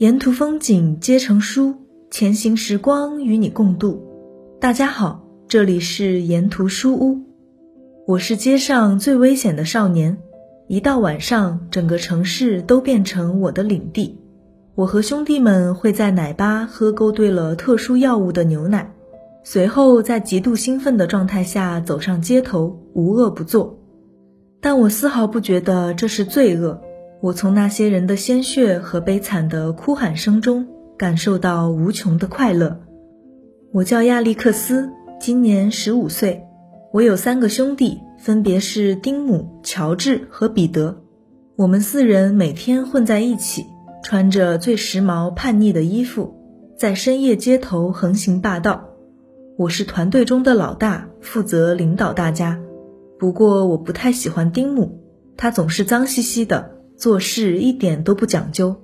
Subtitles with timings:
[0.00, 1.74] 沿途风景皆成书，
[2.10, 4.02] 前行时光与你共度。
[4.58, 7.18] 大家好，这里是沿途书屋，
[8.06, 10.16] 我是街上最危险的少年。
[10.68, 14.18] 一到晚上，整个城市都变成我的领地。
[14.74, 18.90] 我和兄弟们会在奶吧喝勾兑了特殊药物的牛奶，
[19.44, 23.78] 随后在极度兴奋的状态下走上街头，无恶不作。
[24.62, 26.80] 但我丝毫不觉得这是罪恶。
[27.22, 30.66] 我从那些人的鲜血和悲惨的哭喊声中
[30.96, 32.80] 感受到无穷的快乐。
[33.72, 36.42] 我叫亚历克斯，今年十五岁。
[36.94, 40.96] 我有三个兄弟，分别是丁姆、乔治和彼得。
[41.56, 43.66] 我们四人每天混在一起，
[44.02, 46.34] 穿着最时髦、叛逆的衣服，
[46.78, 48.82] 在深夜街头横行霸道。
[49.58, 52.58] 我是团队中的老大，负责领导大家。
[53.18, 54.98] 不过我不太喜欢丁姆，
[55.36, 56.79] 他总是脏兮兮的。
[57.00, 58.76] 做事一点都不讲究。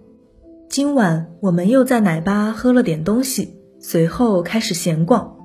[0.71, 5.37] 今晚我们又在奶吧喝了点东西，随后开始闲逛。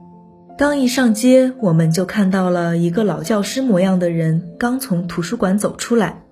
[0.58, 6.23] 刚一上街，我们就看到了一个老教师模样的人刚从图书馆走出来。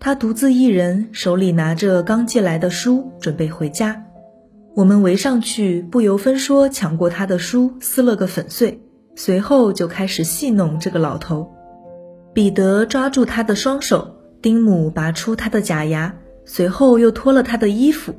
[0.00, 4.06] 他独自一人，手里拿着刚借来的书，准备回家。
[4.74, 8.80] 我们围上去，不由分说抢过他的书，撕了个粉碎。
[9.14, 11.52] 随后就开始戏弄这个老头。
[12.32, 14.16] 彼得抓住他的双手。
[14.42, 16.12] 丁母拔出他的假牙，
[16.44, 18.12] 随后又脱了他的衣服。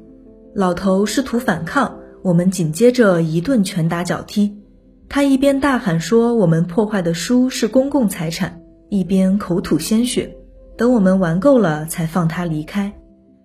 [0.56, 4.58] 老头试图反抗，我们紧接着一顿拳打脚踢。
[5.10, 10.34] 他一边大喊说我们破坏的书是公共财产，一边口吐鲜血。
[10.78, 12.94] 等我们玩够了，才放他离开。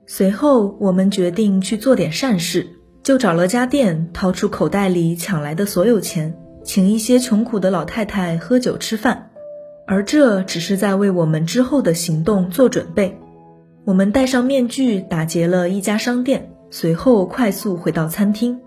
[0.07, 2.67] 随后，我们决定去做点善事，
[3.03, 6.35] 就找了家店，掏出口袋里抢来的所有钱，
[6.65, 9.28] 请一些穷苦的老太太喝酒吃饭。
[9.91, 13.19] 而这只是在为我们之后的行动做准备。
[13.87, 18.61] 我们戴上面具，打劫了一家商店，随后快速回到餐厅。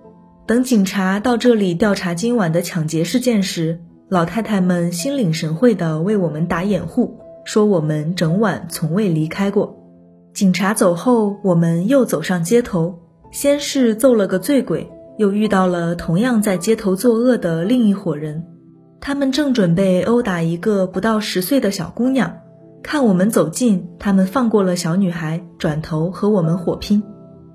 [0.47, 9.77] 等警察到这里调查今晚的抢劫事件时，老太太们心领神会地为我们打掩护，说我们整晚从未离开过。
[10.33, 12.97] 警察走后，我们又走上街头，
[13.31, 14.89] 先是揍了个醉鬼，
[15.19, 18.43] 又遇到了同样在街头作恶的另一伙人。
[19.03, 22.37] 他们正准备殴打一个不到十岁的小姑娘，
[22.83, 27.01] 看我们走近，他们放过了小女孩，转头和我们火拼。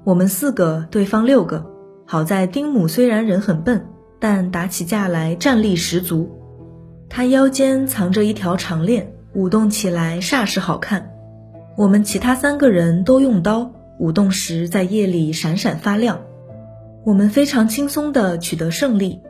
[0.03, 1.65] 我们四个，对方六个。
[2.05, 3.87] 好在丁母虽然人很笨，
[4.19, 6.29] 但打起架来战力十足。
[7.09, 11.13] 他腰间藏着一条长链，舞动起来煞是好看。
[11.77, 13.71] 我们其他三个人都用刀，
[14.01, 16.19] 舞动时在夜里闪闪发亮。
[17.05, 19.21] 我们非常轻松地取得胜利。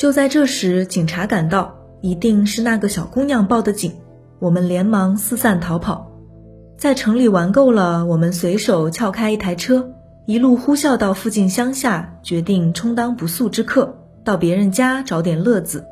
[0.00, 3.92] 就在这时，警察赶到，一定是那个小姑娘报的警。
[4.38, 6.10] 我们连忙四散逃跑，
[6.78, 9.90] 在城里玩够了，我们随手撬开一台车，
[10.24, 13.94] 一路呼啸到附近乡下，决定充当不速之客，
[14.24, 15.84] 到别人家找点乐子。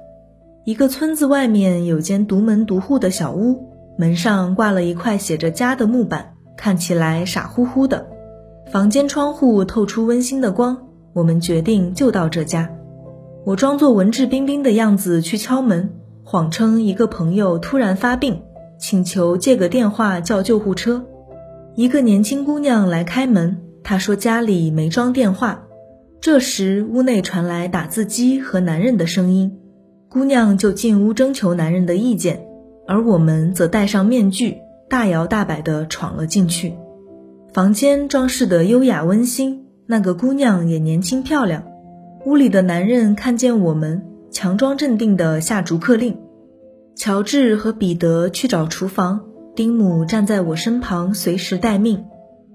[0.64, 8.06] 一个村子外面有间独门独户的小屋，门上挂了一块写着“家”的木板，看起来傻乎乎的。
[8.72, 10.78] 房间窗户透出温馨的光，
[11.12, 12.70] 我们决定就到这家。
[13.48, 15.88] 我装作文质彬彬的样子去敲门，
[16.22, 18.42] 谎称一个朋友突然发病，
[18.78, 21.06] 请求借个电话叫救护车。
[21.74, 25.62] 一个年轻姑娘来开门，她说家里没装电话。
[26.20, 29.58] 这时屋内传来打字机和男人的声音，
[30.10, 32.44] 姑娘就进屋征求男人的意见，
[32.86, 34.58] 而我们则戴上面具，
[34.90, 36.74] 大摇大摆地闯了进去。
[37.54, 41.62] 房间装饰得优雅温馨，那个姑娘也年轻漂亮。
[42.24, 46.18] 屋里的男人看见我们，强装镇定地下逐客令。
[46.96, 49.20] 乔治和彼得去找厨房，
[49.54, 52.04] 丁姆站在我身旁，随时待命。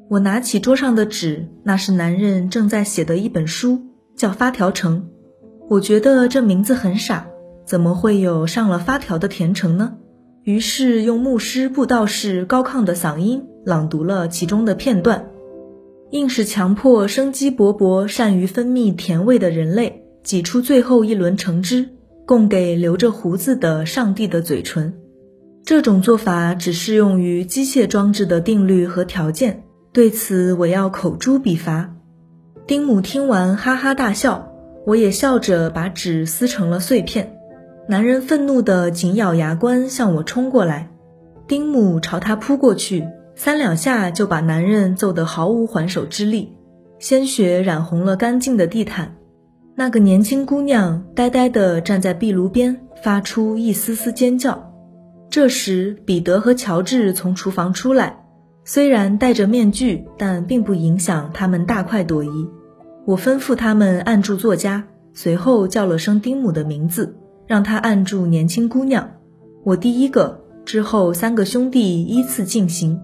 [0.10, 3.80] 我拿起桌上的纸，那是男人正在写的一本书，
[4.16, 5.02] 叫《发条城》。
[5.70, 7.26] 我觉得这名字很傻，
[7.66, 9.96] 怎么会有上了发条的甜橙呢？
[10.44, 15.30] 于是用牧师布道士高亢的嗓音朗读了其中的片段。
[16.14, 21.90] 硬是强迫生机勃勃、善于分泌甜味的人类挤出最后一轮橙汁，
[22.28, 24.94] 供给留着胡子的上帝的嘴唇。
[25.66, 29.64] 这种做法只适用于机械装置的定律和条件。
[29.92, 31.96] 对此，我要口诛笔伐。
[32.68, 34.54] 丁姆听完哈哈大笑，
[34.86, 37.38] 我也笑着把纸撕成了碎片。
[37.90, 40.92] 男人愤怒地紧咬牙关，向我冲过来。
[41.48, 43.04] 丁姆朝他扑过去。
[43.36, 46.54] 三两下就把男人揍得毫无还手之力，
[47.00, 49.16] 鲜血染红了干净的地毯。
[49.76, 54.72] 那个年轻姑娘呆呆地站在壁炉边，发出一丝丝尖叫。
[55.30, 58.24] 这时，彼得和乔治从厨房出来，
[58.64, 62.30] 虽然戴着面具，但并不影响他们大快朵颐。
[63.06, 64.84] 我吩咐他们按住作家，
[65.16, 69.10] 随后叫了声丁母的名字，让他按住年轻姑娘。
[69.64, 73.02] 我第一个，之后三个兄弟依次进行。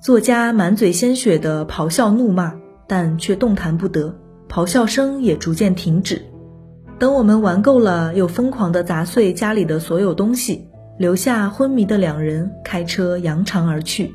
[0.00, 2.54] 作家满嘴鲜血的咆哮怒骂，
[2.88, 4.16] 但却动弹不得，
[4.48, 6.22] 咆哮声也逐渐停止。
[6.98, 10.66] 等我们玩够了，又疯狂地砸碎家里的所有东西，
[10.98, 14.14] 留下昏迷的两人，开车扬长而去。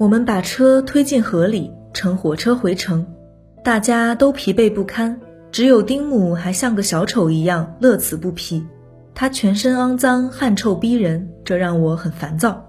[0.00, 3.06] 我们把车推进河里，乘火车回城。
[3.62, 5.20] 大家都疲惫不堪，
[5.52, 8.66] 只有丁母还像个小丑一样乐此不疲。
[9.14, 12.60] 他全身肮脏，汗臭逼人，这让我很烦躁。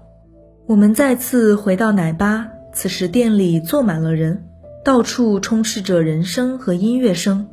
[0.68, 4.48] 我们再次回到奶吧，此时店里坐满了人，
[4.84, 7.46] 到处充斥着人声和音乐声。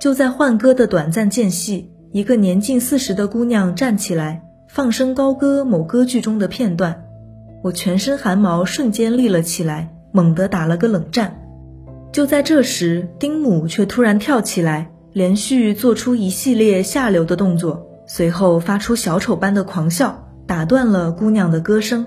[0.00, 7.04] 就在换歌的短暂间隙，一个年近四十的姑娘站起来，放声高歌某歌剧中的片段。
[7.62, 11.40] 我全身汗毛瞬间立了起来，猛地打了个冷战。
[12.10, 22.04] 就在这时，丁母却突然跳起来，连续做出一系列下流的动作，随后发出小丑般的狂笑，打断了姑娘的歌声。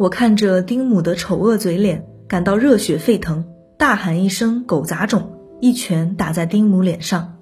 [0.00, 3.44] 我看着丁母的丑恶嘴脸，感到热血沸腾，
[3.76, 5.30] 大喊一声“狗杂种”，
[5.60, 7.36] 一拳打在丁母脸上。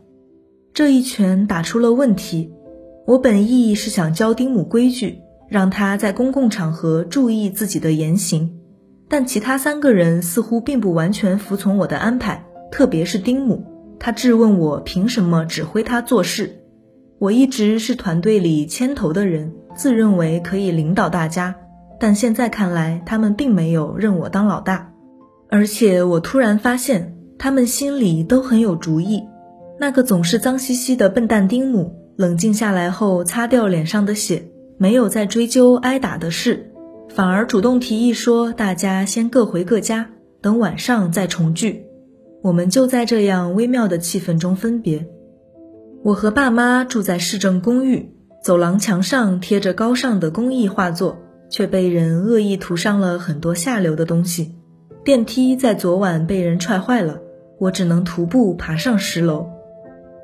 [0.75, 2.52] 这一拳打出了问题。
[3.06, 8.58] 我本意是想教丁母规矩，让她在公共场合注意自己的言行，
[9.08, 13.64] 但其他三个人似乎并不完全服从我的安排，特别是丁母，
[14.00, 16.58] 他质问我凭什么指挥他做事。
[17.20, 21.54] 我一直是团队里牵头的人，自认为可以领导大家。
[22.00, 24.93] 但现在看来，他们并没有认我当老大，
[25.49, 29.23] 而且我突然发现，他们心里都很有主意。
[29.81, 34.45] 那个总是脏兮兮的笨蛋丁母，冷静下来后，擦掉脸上的血，
[34.77, 36.73] 没有再追究挨打的事，
[37.09, 40.11] 反而主动提议说：“大家先各回各家，
[40.41, 41.85] 等晚上再重聚。”
[42.43, 45.05] 我们就在这样微妙的气氛中分别。
[46.05, 48.15] 我和爸妈住在市政公寓，
[48.45, 51.19] 走廊墙上贴着高尚的工艺画作。
[51.49, 54.55] 却被人恶意涂上了很多下流的东西。
[55.05, 57.21] 电梯在昨晚被人踹坏了，
[57.59, 59.49] 我只能徒步爬上十楼。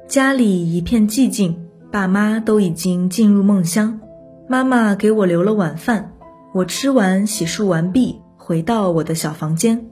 [0.06, 4.00] 家里一片寂静，爸妈都已经进入梦乡。
[4.46, 6.12] 妈妈给我留了晚饭，
[6.52, 9.86] 我吃完洗漱完毕，回到我的小房间。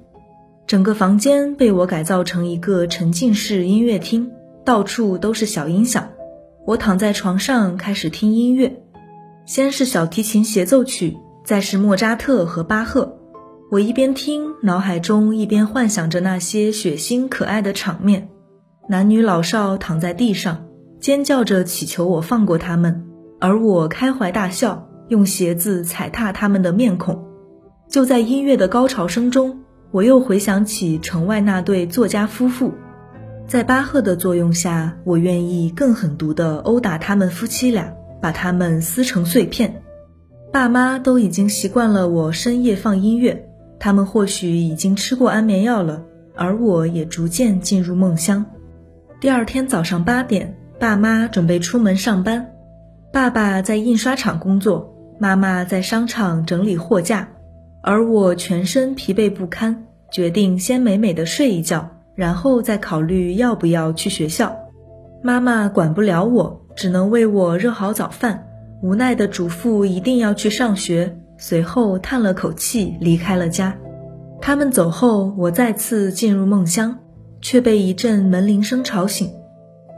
[0.67, 4.31] 整个房间被我改造成一个沉浸式音乐厅，
[4.64, 6.11] 到处都是小音响。
[6.67, 8.81] 我躺在床上开始听音乐。
[9.44, 13.18] 先是小提琴协奏曲，再是莫扎特和巴赫。
[13.70, 18.28] 我一边听，脑海中一边幻想着那些血腥可爱的场面：
[18.88, 20.66] 男女老少躺在地上，
[21.00, 23.04] 尖叫着祈求我放过他们，
[23.40, 27.24] 而我开怀大笑，用鞋子踩踏他们的面孔。
[27.88, 29.58] 就在音乐的高潮声中，
[29.90, 32.72] 我又回想起城外那对作家夫妇，
[33.48, 37.92] 在巴赫的作用下，我愿意更狠毒地殴打他们夫妻俩。
[38.22, 39.82] 把它们撕成碎片。
[40.52, 43.48] 爸妈都已经习惯了我深夜放音乐，
[43.78, 46.02] 他们或许已经吃过安眠药了，
[46.36, 48.44] 而我也逐渐进入梦乡。
[49.20, 52.48] 第二天早上八点，爸妈准备出门上班。
[53.12, 57.28] 爸爸在印刷厂工作，妈妈在商场整理货架，
[57.82, 64.55] 而我全身疲惫不堪，决定先美美的睡一觉，然后再考虑要不要去学校。
[65.22, 66.61] 妈妈管不了我。
[66.74, 68.46] 只能为我热好早饭，
[68.82, 71.17] 无奈的嘱咐一定要去上学。
[71.38, 73.76] 随后叹了口气，离开了家。
[74.41, 76.98] 他们走后，我再次进入梦乡，
[77.41, 79.31] 却被一阵门铃声吵醒。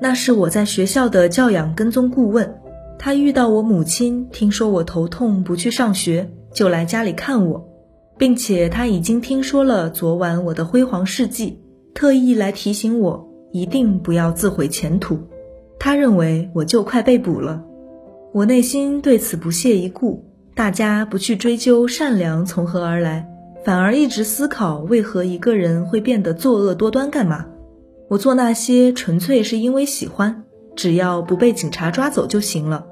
[0.00, 2.61] 那是我在学校的教养跟踪顾问，
[2.99, 7.69] 他遇到我母亲，听说我头痛不去上学，就来家里看我，
[8.16, 11.61] 并且他已经听说了昨晚我的辉煌事迹，
[11.95, 15.19] 特意来提醒我一定不要自毁前途。
[15.85, 17.62] 他认为我就快被捕了，
[18.33, 20.25] 我内心对此不屑一顾。
[20.55, 23.29] 大家不去追究善良从何而来，
[23.67, 27.45] 反而一直思考为何一个人会变得作恶多端干嘛？
[28.09, 32.87] 我做那些纯粹是因为喜欢，只要不被警察抓走就行了。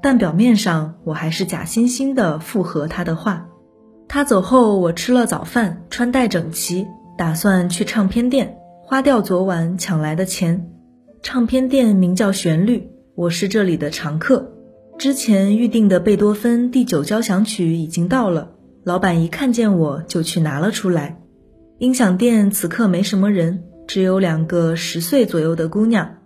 [0.00, 3.48] 但表面上我还是假惺惺的附和他的话。
[4.06, 6.86] 他走后，我吃了早饭，穿戴整齐，
[7.18, 10.70] 打算去唱片店花掉昨晚抢来的钱。
[11.28, 14.52] 唱片店名叫旋律，我是这里的常客。
[14.96, 18.52] 之前预定的贝多芬第九交响曲已经到了，
[18.84, 21.20] 老板一看见我就去拿了出来。
[21.78, 26.18] 音响店此刻没什么人，只有两个十岁左右的姑娘，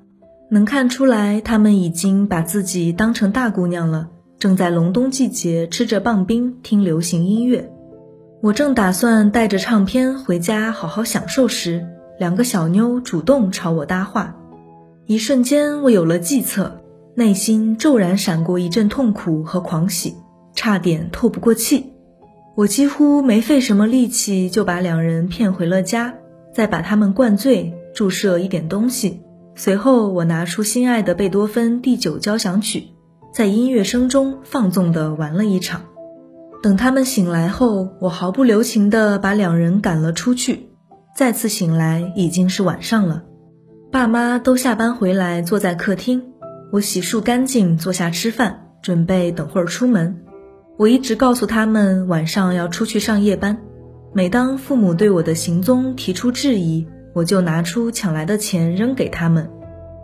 [0.50, 7.72] 能看出来她们已经把自己当成大姑娘了，正在隆冬季节吃着棒冰听流行音乐。
[8.42, 11.86] 我正打算带着唱片回家好好享受时，
[12.18, 14.36] 两个小妞主动朝我搭话。
[15.10, 16.82] 一瞬间，我有了计策，
[17.16, 20.14] 内心骤然闪过一阵痛苦和狂喜，
[20.54, 21.94] 差点透不过气。
[22.54, 26.14] 我几乎没费什么力气就把两人骗回了家，
[26.54, 29.20] 再把他们灌醉，注射一点东西。
[29.56, 32.84] 随后，我拿出心爱的贝多芬第九交响曲，
[33.34, 35.82] 在音乐声中放纵地玩了一场。
[36.62, 40.68] 等他们醒来后，我毫不留情地把两人赶了出去。
[41.16, 43.24] 再次醒来，已经是晚上了。
[43.92, 46.22] 爸妈都下班回来，坐在客厅。
[46.70, 50.16] 我洗漱干净，坐下吃饭，准备等会儿出门。
[50.76, 53.58] 我一直告诉他们晚上要出去上夜班。
[54.12, 59.50] 每当父母对我的行踪提出质疑，我就拿出抢来的钱扔给他们。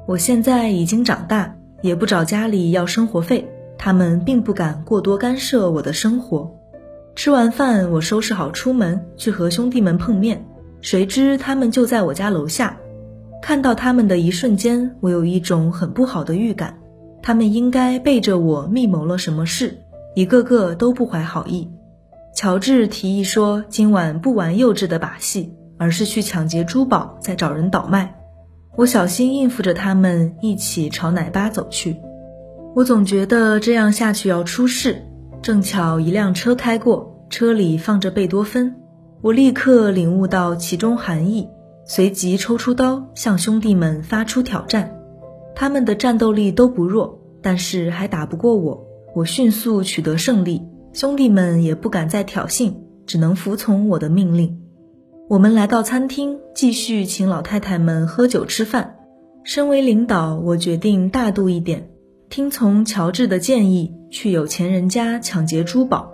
[0.08, 6.52] 我现在已经长大，也不找家里要生活费，他们并不敢过多干涉我的生活。
[7.14, 10.44] 吃完饭，我收拾好出门去和兄弟们碰面，
[10.80, 12.76] 谁知他们就在我家楼下。
[13.46, 16.78] 看到他们的一瞬间，我有一种很不好的预感，
[17.22, 19.78] 他们应该背着我密谋了什么事。
[20.16, 21.70] 一个个都不怀好意。
[22.34, 28.16] 乔治提议说：“今晚不玩幼稚的把戏，而是去抢劫珠宝，再找人倒卖。”
[28.74, 31.98] 我小心应付着他们，一起朝奶吧走去。
[32.74, 35.04] 我总觉得这样下去要出事。
[35.40, 38.74] 正巧一辆车开过，车里放着贝多芬，
[39.22, 41.48] 我立刻领悟到其中含义，
[41.88, 44.92] 随即抽出刀向兄弟们发出挑战。
[45.54, 48.84] 他们的战斗力都不弱，但是还打不过我。
[49.14, 50.62] 我迅速取得胜利，
[50.92, 52.74] 兄弟们也不敢再挑衅，
[53.06, 54.60] 只能服从我的命令。
[55.28, 58.96] 我们来到餐厅，继续请老太太们喝酒吃饭。
[59.44, 61.88] 身为领导，我决定大度一点，
[62.28, 66.12] 听从乔治的建议，去有钱人家抢劫珠宝。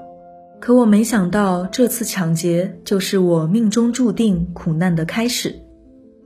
[0.61, 5.62] 可我没想到，这次抢劫就是我命中注定苦难的开始。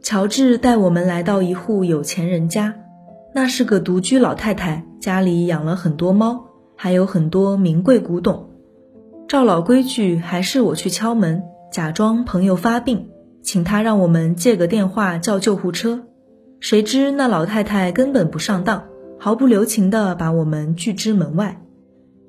[0.06, 2.76] 乔治带我们来到一户有钱人家，
[3.34, 6.44] 那是个独居老太太，家里养了很多猫。
[6.76, 8.50] 还有很多名贵古董，
[9.26, 13.08] 照老规矩，还是我去敲门，假装朋友发病，
[13.42, 16.04] 请他让我们借个电话叫救护车。
[16.60, 18.84] 谁知那老太太根本不上当，
[19.18, 21.60] 毫不留情地把我们拒之门外。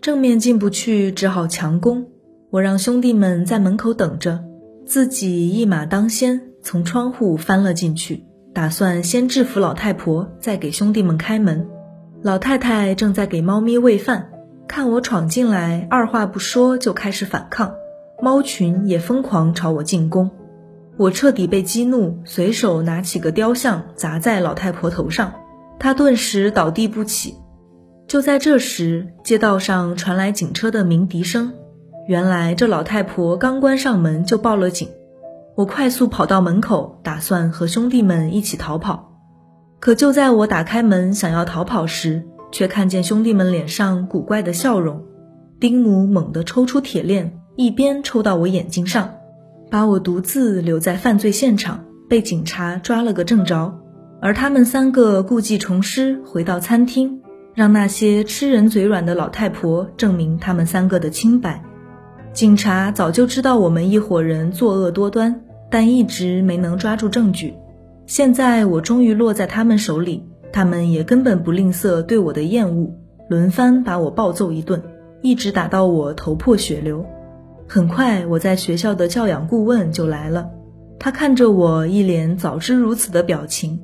[0.02, 2.08] 正面进不去，只好强攻。
[2.50, 4.44] 我让兄弟们在门口等着，
[4.84, 11.66] 自己一马当先，从窗户翻了进去，打算先制服老太婆，再给兄弟们开门。
[12.22, 14.28] 老太太正在给猫咪喂饭。
[14.68, 17.74] 看我闯进来，二话不说就开始反抗，
[18.22, 20.30] 猫群也疯狂朝我进攻。
[20.98, 25.36] 我彻底被激怒，随手拿起个雕像砸在老太婆头上，
[25.80, 27.36] 她顿时倒地不起。
[28.10, 31.54] 就在这时，街道上传来警车的鸣笛声，
[32.10, 34.90] 原来这老太婆刚关上门就报了警。
[35.58, 39.12] 我快速跑到门口，打算和兄弟们一起逃跑。
[39.80, 45.02] 可就在我打开门想要逃跑时，却看见兄弟们脸上古怪的笑容，
[45.60, 49.10] 丁姆猛地抽出铁链，一边抽到我眼睛上，
[49.72, 53.74] 把我独自留在犯罪现场，被警察抓了个正着。
[54.22, 57.20] 而他们三个故技重施，回到餐厅，
[57.56, 61.64] 让那些吃人嘴软的老太婆证明他们三个的清白。
[62.32, 67.56] 警察早就知道我们一伙人作恶多端，但一直没能抓住证据。
[68.06, 70.24] 现在我终于落在他们手里。
[70.50, 72.90] 他们也根本不吝啬对我的厌恶，
[73.28, 74.82] 轮番把我暴揍一顿，
[75.22, 77.06] 一直打到我头破血流。
[77.68, 80.50] 很快，我在学校的教养顾问就来了，
[80.98, 83.82] 他看着我一脸早知如此的表情。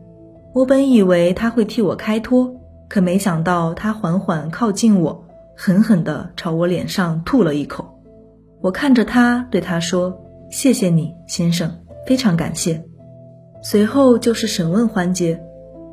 [0.53, 2.55] 我本以为他会替我开脱，
[2.87, 5.25] 可没想到他缓缓靠近我，
[5.57, 7.99] 狠狠地朝我脸上吐了一口。
[8.61, 10.17] 我看着他，对他说
[10.53, 12.83] ：“谢谢你，先生，非常感谢。”
[13.63, 15.41] 随后就是审问环节。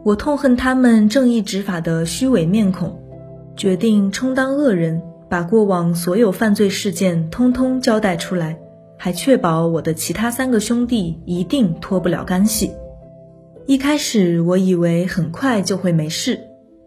[0.05, 3.00] 我痛恨他们正义执法的虚伪面孔，
[3.57, 5.00] 决定充当恶人，
[5.31, 8.59] 把过往所有犯罪事件通通交代出来，
[8.99, 12.71] 还确保我的其他三个兄弟一定脱不了干系。
[13.67, 16.38] 一开始我以为很快就会没事，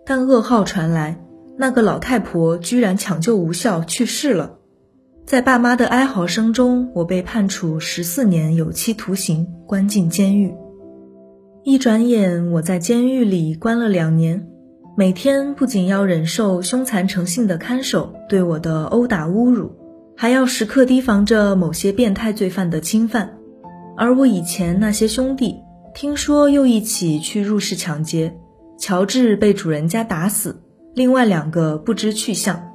[0.05, 1.19] 但噩耗传来，
[1.57, 4.59] 那个老太婆居然抢救无效去世了。
[5.25, 10.53] 在爸妈的哀嚎声中，我被判处十四年有期徒刑，关进监狱。
[11.63, 14.45] 一转眼，我在监狱里关了两年，
[14.97, 19.71] 每天不仅要忍受凶残成性的看守对我的殴打侮辱，
[20.17, 23.37] 还要时刻提防着某些变态罪犯的侵犯。
[23.95, 25.55] 而我以前那些兄弟，
[25.95, 28.35] 听说又一起去入室抢劫，
[28.77, 30.61] 乔治被主人家打死，
[30.93, 32.72] 另外两个不知去向。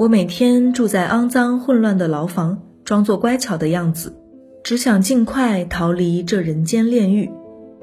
[0.00, 4.16] 我每天住在肮脏混乱的牢房，装作乖巧的样子，
[4.64, 7.30] 只想尽快逃离这人间炼狱。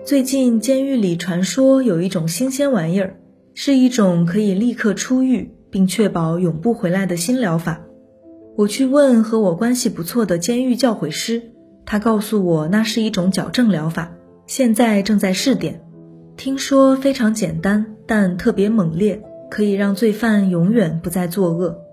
[0.04, 3.18] 最近监狱里传说有一种新鲜玩意儿，
[3.54, 7.82] 是一种可以立刻出狱并确保永不回来的新疗法。
[8.56, 11.52] 我去问和我关系不错的监狱教诲师，
[11.86, 14.12] 他告诉我那是一种矫正疗法，
[14.48, 15.82] 现在正在试点。
[16.36, 19.22] 听说非常简单，但特别猛烈，
[19.52, 21.84] 可以让罪犯永远不再作恶。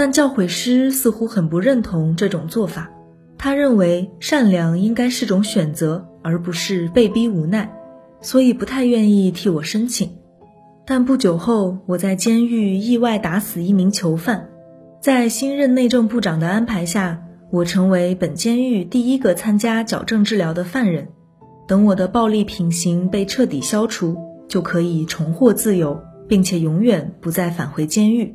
[0.00, 2.90] 但教诲师似乎很不认同这种做法，
[3.36, 7.70] 他认为善良应该是种选择，而不是被逼无奈，
[8.22, 10.10] 所以不太愿意替我申请。
[10.86, 14.48] 但不久后，我在监狱意外打死一名囚犯，
[15.02, 21.08] 在新任内政部长的安排下，我成为本监狱第一个参加矫正治疗的犯人。
[21.68, 24.16] 等我的暴力品行被彻底消除，
[24.48, 28.34] 就可以重获自由，并且永远不再返回监狱。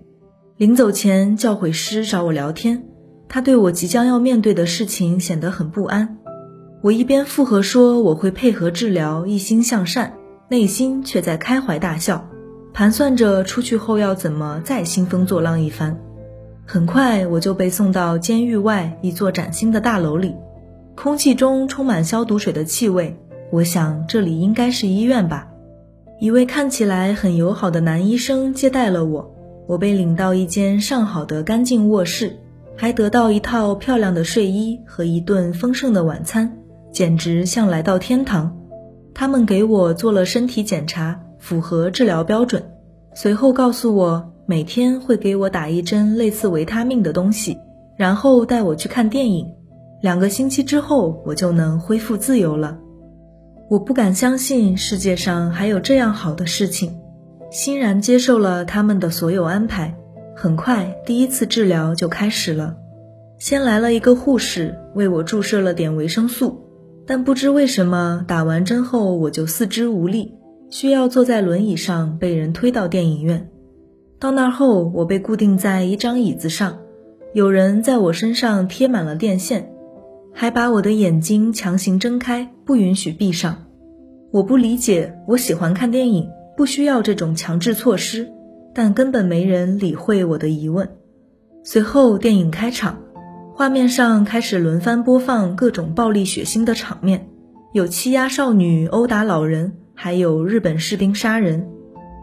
[0.57, 2.85] 临走前，教诲师找我聊天，
[3.27, 6.17] 他对我即将要面对的事情显得很不安。
[6.81, 10.13] 我一边附和说我会配合治疗，一心向善，
[10.47, 12.29] 内心却在开怀大笑，
[12.73, 15.99] 盘算着出去后要怎么再兴风作浪一番。
[16.65, 20.33] 很快，我就被送到监狱外一座崭新的大楼里，
[20.95, 23.19] 空气中充满消毒水的气味。
[23.51, 25.49] 我想这里应该是医院吧。
[26.21, 29.34] 一位看起来很友好的男医生接待了我。
[29.67, 32.37] 我被领到一间上好的干净卧室，
[32.75, 36.51] 还得到一套漂亮的睡衣和一顿丰盛的晚餐，
[36.91, 38.55] 简直像来到天堂。
[39.13, 42.61] 他们给我做了身体检查，符合治疗标准。
[43.15, 47.57] 随后告诉我，每天会给我打一针类似维他命的东西，
[47.97, 49.47] 然后带我去看电影。
[50.01, 52.77] 两个星期之后，我就能恢复自由了。
[53.69, 56.95] 我不敢相信世界上还有这样好的事情。
[57.55, 59.95] 欣然接受了他们的所有安排，
[60.35, 62.75] 很快第一次治疗就开始了。
[63.39, 66.65] 先来了一个护士为我注射了点维生素，
[67.07, 70.33] 但不知为什么打完针后我就四肢无力，
[70.69, 73.49] 需要坐在轮椅上被人推到电影院。
[74.19, 76.79] 到那后，我被固定在一张椅子上，
[77.33, 79.71] 有人在我身上贴满了电线，
[80.33, 83.63] 还把我的眼睛强行睁开，不允许闭上。
[84.33, 86.27] 我不理解，我喜欢看电影。
[86.55, 88.29] 不需要这种强制措施，
[88.73, 90.89] 但根本没人理会我的疑问。
[91.63, 92.99] 随后电影开场，
[93.53, 97.27] 画面上开始轮番播放各种暴力血腥的场面，
[97.73, 101.67] 有欺压少女、殴打老人，还有日本士兵杀人。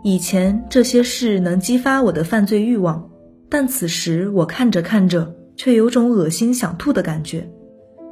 [0.04, 3.10] 以前这些事能激发我的犯罪欲望，
[3.48, 7.48] 但此时我看着看着，却有种恶心想吐的感觉。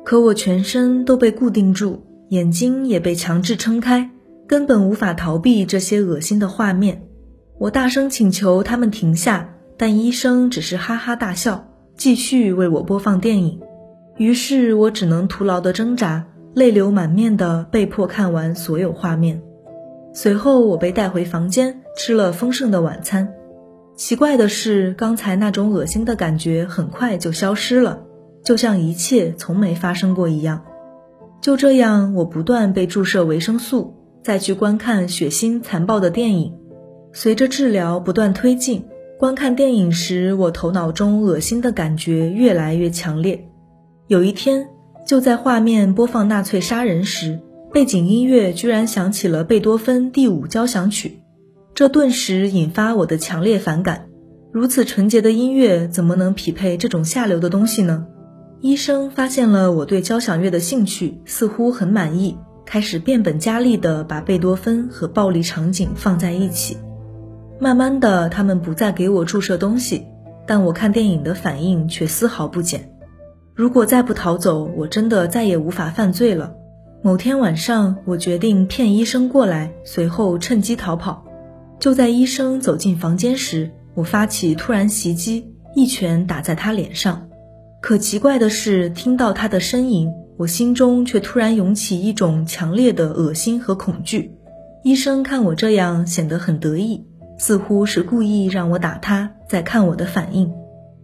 [0.05, 4.11] 可我全身都被固定住，眼睛也被强制撑开。
[4.51, 7.07] 根本无法逃避这些恶心的画面，
[7.57, 13.61] 我大声请求他们停下，但医生只是哈哈大笑，继续为我播放电影。
[14.17, 19.41] 于是我只能徒劳的挣扎，泪流满面的被迫看完所有画面。
[20.13, 23.33] 随后我被带回房间，吃了丰盛的晚餐。
[23.95, 28.03] 奇怪的是，刚才那种恶心的感觉很快就消失了，
[28.43, 30.65] 就像一切从没发生过一样。
[31.41, 33.95] 就这样，我不断被注射维生素。
[34.23, 36.53] 再去观看血腥残暴的电影，
[37.13, 38.85] 随着治疗不断推进，
[39.19, 43.49] 观看电影时，我头脑中恶心的感觉越来越强烈。
[44.07, 44.69] 有一天，
[45.07, 47.41] 就在画面播放纳粹杀人时，
[47.73, 51.21] 背景音乐居然响起了贝多芬第五交响曲，
[51.75, 54.07] 这顿时引发我的强烈反感。
[54.53, 58.07] 如此纯洁的音乐，怎么能匹配这种下流的东西呢？
[58.61, 62.37] 医生发现了我对交响乐的兴趣，似乎很满意。
[62.73, 66.79] 开始变本加厉地把贝多芬和暴力场景放在一起。
[67.59, 70.07] 慢慢的，他们不再给我注射东西，
[70.47, 72.93] 但我看电影的反应却丝毫不减。
[73.57, 76.55] 如果再不逃走，我真的再也无法犯罪了。
[77.03, 81.25] 某天晚上，我决定骗医生过来，随后趁机逃跑。
[81.81, 87.29] 就在医生走进房间时，我发起突然袭击，一拳打在他脸上。
[87.83, 90.09] 可奇怪的是，听到他的呻吟。
[90.41, 94.39] 我心中却突然涌起一种强烈的恶心和恐惧。
[94.83, 97.05] 医生看我这样，显得很得意，
[97.37, 100.51] 似乎是故意让我打他，在看我的反应。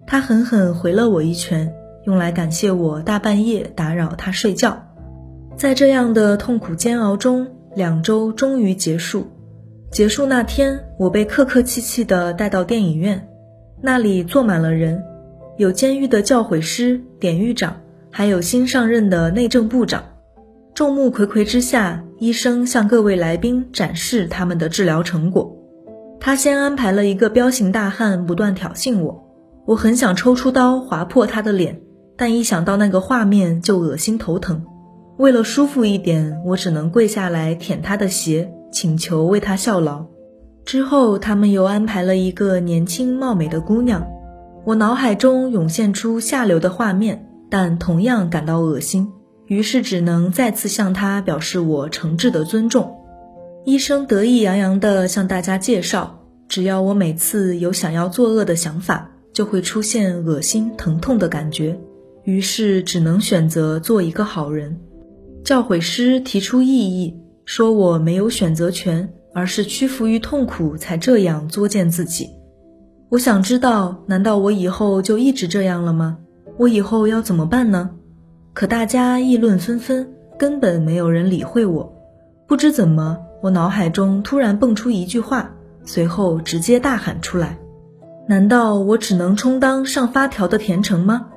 [0.07, 1.70] 他狠狠回了我一拳，
[2.07, 4.83] 用来感谢我大半夜打扰他睡觉。
[5.55, 9.27] 在这样的痛苦煎熬中，两周终于结束。
[9.90, 13.29] 结束那天，我被客客气气地带到电影院，
[13.83, 15.05] 那里坐满了人，
[15.59, 17.77] 有监狱的教诲师、典狱长。
[18.16, 20.02] 还有新上任的内政部长，
[20.72, 25.55] 众目睽睽之下，医生向各位来宾展示他们的治疗成果。
[26.18, 29.22] 他先安排了一个彪形大汉不断挑衅我，
[29.66, 31.79] 我很想抽出刀划破他的脸，
[32.16, 34.64] 但一想到那个画面就恶心头疼。
[35.18, 40.07] 为了舒服一点，我只能跪下来舔他的鞋，请求为他效劳。
[40.64, 44.07] 之后，他们又安排了一个年轻貌美的姑娘，
[44.64, 49.11] 我脑海中涌现出下流的画面，但同样感到恶心，
[49.46, 52.94] 于是只能再次向他表示我诚挚的尊重。
[53.64, 61.78] 医生得意洋洋地向大家介绍，只要我每次有想要作恶的想法，就会出现恶心疼痛的感觉，
[62.24, 64.78] 于是只能选择做一个好人。
[65.44, 72.28] 教诲师提出异议，说我没有选择权，而是屈服于痛苦才这样作践自己。
[73.09, 76.18] 我想知道，难道我以后就一直这样了吗？
[76.59, 77.90] 我以后要怎么办呢？
[78.55, 81.92] 可大家议论纷纷，根本没有人理会我。
[82.47, 85.51] 不知怎么，我脑海中突然蹦出一句话，
[85.85, 87.59] 随后直接大喊出来
[88.27, 91.29] ：“难道我只能充当上发条的甜橙吗？”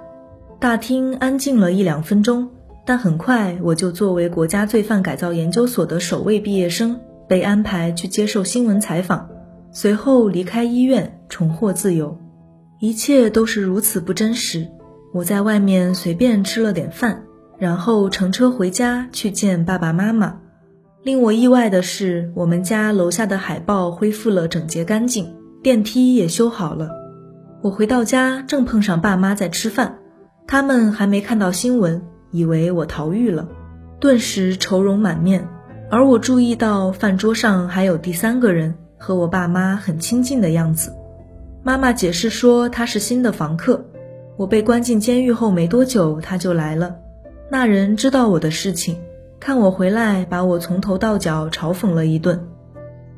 [0.59, 2.49] 大厅安静了一两分钟。
[2.85, 9.29] 但很快，我就作为国家罪犯改造研究所的首位毕业生，被安排去接受新闻采访，
[9.71, 12.17] 随后离开医院，重获自由。
[12.79, 14.67] 一切都是如此不真实。
[15.11, 17.23] 我在外面随便吃了点饭，
[17.57, 20.39] 然后乘车回家去见爸爸妈妈。
[21.01, 26.89] 令我意外的是，我们家楼下的海报恢复了整洁干净，电梯也修好了。
[27.61, 29.97] 我回到家，正碰上爸妈在吃饭，
[30.45, 32.01] 他们还没看到新闻。
[32.31, 33.47] 以为我逃狱了，
[33.99, 35.47] 顿时愁容满面。
[35.89, 40.93] 而我注意到饭桌上还有第三个人，和我爸妈很亲近的样子。
[41.63, 43.83] 妈妈解释说他是新的房客。
[44.39, 46.95] 我被关进监狱后没多久，他就来了。
[47.51, 48.95] 那人知道我的事情，
[49.37, 52.39] 看我回来，把我从头到脚嘲讽了一顿。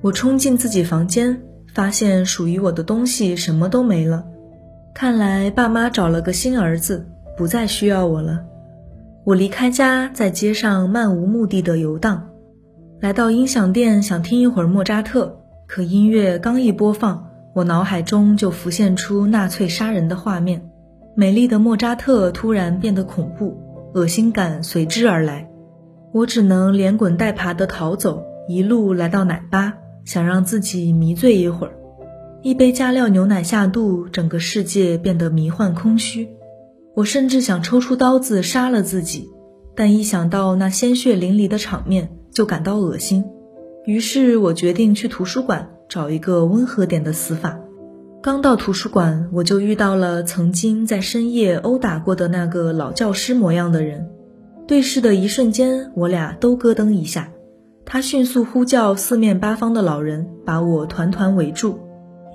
[0.02, 1.40] 我冲进自己房间，
[1.76, 4.26] 发现属于我的东西什么都没了。
[4.96, 7.06] 看来爸妈找了个新儿子，
[7.38, 8.40] 不再需要我了。
[9.24, 12.30] 我离开家，在街上漫无目的的游荡，
[13.00, 20.71] 来到音响店想听一会儿莫扎特，可音乐刚一播放，我脑海中就浮现出纳粹杀人的画面，
[21.14, 23.58] 美丽的莫扎特突然变得恐怖，
[23.94, 25.50] 恶心感随之而来，
[26.14, 29.74] 我只能连滚带爬的逃走，一路来到奶吧，
[30.06, 31.74] 想让自己迷醉一会儿，
[32.42, 36.30] 一杯加料牛奶下肚，整个世界变得迷幻空虚。
[36.96, 39.30] 我甚至想抽出刀子杀了自己，
[39.76, 43.26] 但一想到那鲜血淋漓的场面，就感到恶心。
[43.86, 47.60] 于是我决定去图书馆找一个温和点的死法。
[48.24, 54.12] 刚到图书馆，我就遇到了曾经在深夜殴打过的那个老教师模样的人。
[54.68, 57.32] 对视的一瞬间，我俩都咯噔一下。
[57.84, 61.80] 他迅速呼叫四面八方的老人，把我团团围住，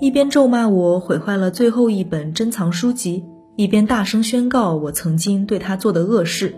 [0.01, 3.23] 一边咒骂我毁坏了最后一本珍藏书籍。
[3.55, 6.53] 一边大声宣告我曾经对他做的恶事，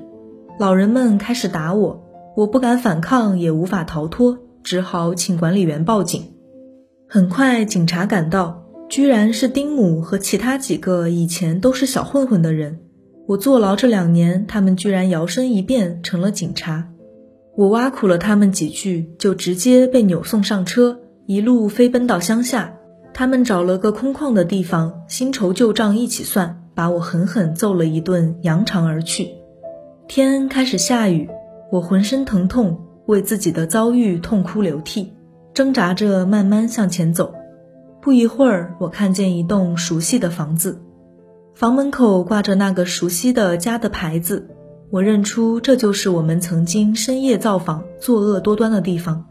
[0.58, 2.04] 老人们开始打我，
[2.36, 6.34] 我不敢反抗，也无法逃脱，只好请管理员报警。
[7.08, 8.59] 很快，警察赶到，
[8.90, 12.80] 居然是丁母和其他几个以前都是小混混的人。
[13.28, 16.90] 我坐牢这两年，他们居然摇身一变成了警察。
[17.56, 22.74] 我挖苦了他们几句，就直接被扭送上车，一路飞奔到乡下。
[23.14, 26.56] 他们找了个空旷的地方，新仇旧账一起算。
[26.76, 29.32] 把我狠狠揍了一顿，扬长而去。
[30.08, 31.30] 天开始下雨，
[31.74, 35.12] 我浑身疼痛，为自己的遭遇痛哭流涕，
[35.54, 37.34] 挣扎着慢慢向前走。
[38.02, 40.82] 不一会儿，我看见一栋熟悉的房子，
[41.54, 44.48] 房门口挂着那个熟悉的家的牌子，
[44.90, 49.26] 我认出这就是我们曾经深夜造访、作恶多端的地方。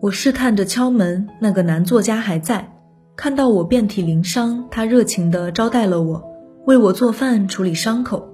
[0.00, 2.72] 我试探着敲门，那个男作家还在，
[3.16, 6.24] 看到我遍体鳞伤，他热情地招待了我。
[6.66, 8.28] 为我做饭、处理伤口。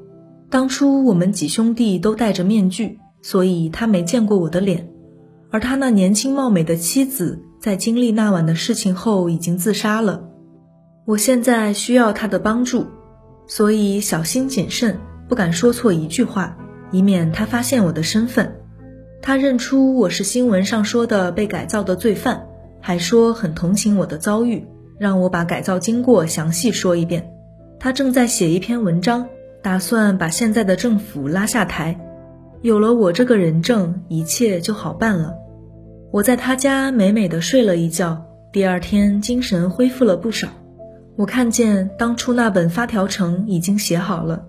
[0.50, 4.88] 当初我们几兄弟都戴着面具，所以他没见过我的脸。
[5.50, 10.28] 而他那年轻貌美的妻子，在经历那晚的事情后已经自杀了。
[11.06, 12.84] 我现在需要他的帮助，
[13.46, 14.98] 所以小心谨慎，
[15.30, 16.58] 不敢说错一句话，
[16.90, 18.54] 以免他发现我的身份。
[19.22, 22.46] 他认出我是新闻上说的被改造的罪犯，
[22.82, 24.62] 还说很同情我的遭遇，
[24.98, 27.32] 让我把改造经过详细说一遍。
[27.80, 29.26] 他正在写一篇文章，
[29.62, 31.98] 打算把现在的政府拉下台。
[32.60, 35.34] 有了我这个人证，一切就好办了。
[36.14, 40.46] 我在他家美美的睡了一觉，第二天精神恢复了不少。
[41.16, 44.46] 我看见当初那本发条城已经写好了。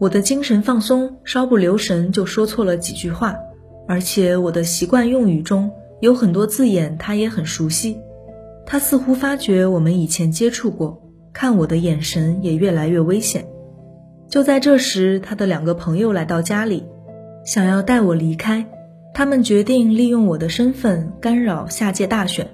[0.00, 3.36] 我的精神放松，稍不留神就说错了几句话，
[3.86, 7.96] 而且我的习惯用语中有很多字眼他也很熟悉。
[8.66, 11.00] 他似乎发觉我们以前接触过。
[11.32, 13.46] 看我的眼神也越来越危险。
[14.28, 16.84] 就在这时，他的两个朋友来到家里，
[17.44, 18.66] 想要带我离开。
[19.14, 22.48] 他们决定利用我的身份干扰下届大选。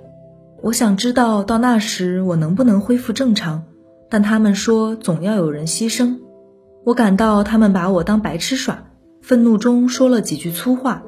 [0.63, 3.65] 我想知道到那时我能不能恢复正常，
[4.09, 6.19] 但他们说总要有人牺牲。
[6.85, 8.85] 我感到他们把我当白痴耍，
[9.21, 11.03] 愤怒中说了几句粗话，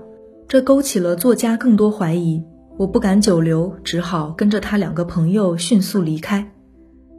[0.48, 2.42] 这勾起了作家更多怀疑。
[2.78, 6.52] 我不敢久留，只好跟着他两个朋友迅速离开。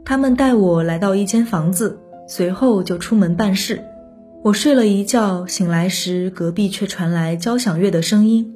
[0.04, 3.82] 他们带我来到一间房子，随后就出门办事。
[4.48, 8.54] 我睡了一觉，醒来时隔壁却传来交响乐的声音。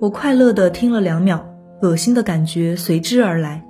[0.00, 1.46] 我快乐地听了两秒，
[1.82, 3.62] 恶心的感觉随之而来。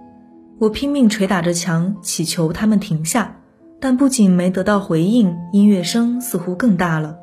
[0.61, 3.41] 我拼命捶打着墙，祈求他们停下，
[3.81, 7.17] 但不仅没得到回应，音乐声似乎更大了。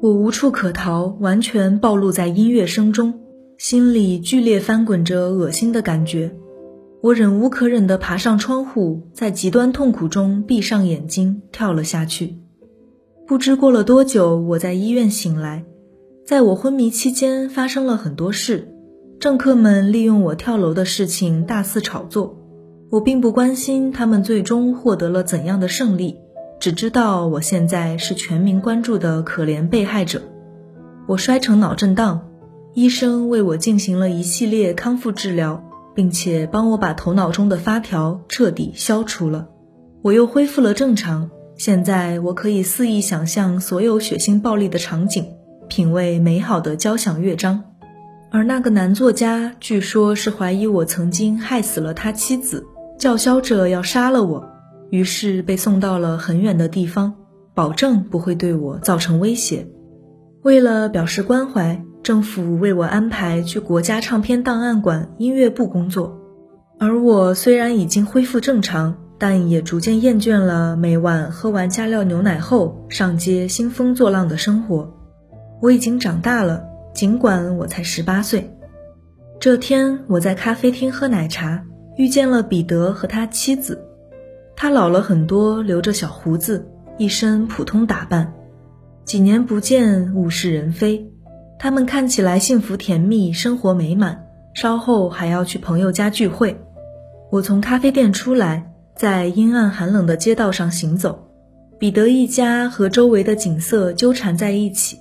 [0.00, 3.14] 我无处可逃，完全暴露在音乐声中，
[3.58, 6.34] 心里剧烈翻滚着恶心的感觉。
[7.00, 12.41] 我忍无可忍地爬上窗户，在极端痛苦中闭上眼睛，跳了下去。
[13.26, 15.64] 不知过了多久，我在医院醒来。
[16.26, 18.68] 在我昏迷期间，发生了很多事。
[19.20, 22.36] 政客们利用我跳楼的事情大肆炒作。
[22.90, 26.18] 我并不关心他们最终获得了怎样的胜利，
[26.60, 30.20] 只知道我现在是全民关注的可怜被害者。
[31.06, 32.28] 我摔成脑震荡，
[32.74, 39.48] 医生为我进行了一系列康复治疗，并且帮我把头脑中的发条彻底消除了。
[40.02, 41.30] 我又恢复了正常。
[41.64, 45.24] 现在我可以肆意想象所有血腥暴力的场景，
[45.68, 47.62] 品味美好的交响乐章。
[48.32, 52.66] 而那个男作家据说是怀疑我曾经害死了他妻子，
[52.98, 54.44] 叫嚣着要杀了我，
[54.90, 57.14] 于是被送到了很远的地方，
[57.54, 59.64] 保证不会对我造成威胁。
[60.42, 66.18] 为了表示关怀，政府为我安排去国家唱片档案馆音乐部工作。
[66.80, 68.98] 而我虽然已经恢复正常。
[69.22, 74.92] 但也逐渐厌倦了每晚喝完加料牛奶后上街兴风作浪的生活。
[75.60, 78.50] 我已经长大了，尽管我才十八岁。
[79.38, 81.64] 这天，我在咖啡厅喝奶茶，
[81.96, 83.80] 遇见了彼得和他妻子。
[84.56, 86.66] 他老了很多，留着小胡子，
[86.98, 88.34] 一身普通打扮。
[89.04, 91.08] 几年不见，物是人非。
[91.60, 94.26] 他们看起来幸福甜蜜，生活美满。
[94.54, 96.60] 稍后还要去朋友家聚会。
[97.30, 98.71] 我从咖啡店出来。
[98.96, 101.28] 在阴暗寒冷的街道上行走，
[101.78, 104.98] 彼得一家和周围的景色纠缠在一起。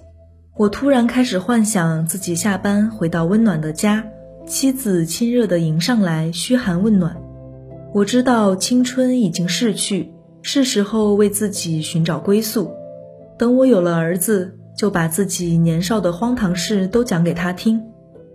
[0.57, 4.03] 我突然开始幻想自己下班回到温暖的家，
[4.45, 7.15] 妻子亲热地迎上来嘘寒问暖。
[7.93, 12.71] 我知道青春已经逝去，是时候为自己寻找归宿。
[13.37, 17.83] 等我有了儿子，就把自己年少的荒唐事都讲给他听。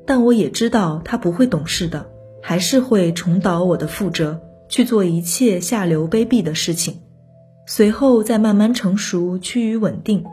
[0.05, 2.07] 但我也知道他不会懂事的，
[2.42, 4.40] 还是会重蹈我的覆辙。
[4.68, 6.98] 去做一切下流卑鄙的事情，
[7.66, 10.24] 随后再慢慢成熟，趋于稳定，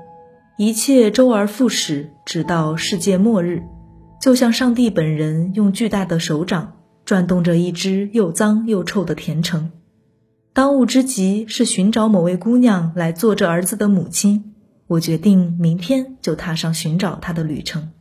[0.57, 3.63] 一切周而复始，直到世界末日，
[4.21, 6.73] 就像上帝本人用巨大的手掌
[7.05, 9.71] 转动着一只又脏又臭的甜橙。
[10.53, 14.53] 当务之急是寻找某位姑娘来做这儿子的母亲。
[14.85, 17.92] 我决定明天就踏上寻找她的旅程。